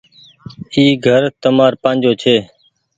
[0.73, 2.35] اي گھر تمآر پآجو ڇي۔